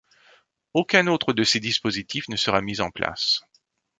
[0.73, 3.41] Aucun autre de ces dispositifs ne sera mis en place.